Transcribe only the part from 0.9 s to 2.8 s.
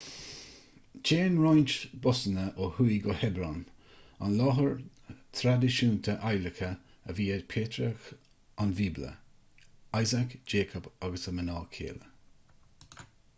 téann roinnt busanna ó